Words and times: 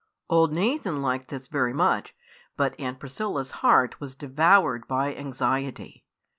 Old 0.31 0.51
Nathan 0.51 1.03
liked 1.03 1.27
this 1.27 1.47
very 1.47 1.73
much; 1.73 2.15
but 2.57 2.73
Aunt 2.79 2.99
Priscilla's 2.99 3.51
heart 3.61 3.99
was 4.01 4.15
devoured 4.15 4.87
by 4.87 5.13
anxiety. 5.13 6.03